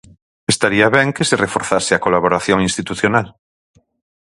Estaría 0.53 0.87
ben 0.97 1.07
que 1.15 1.27
se 1.29 1.39
reforzase 1.45 1.91
a 1.93 2.03
colaboración 2.05 2.57
institucional. 2.67 3.27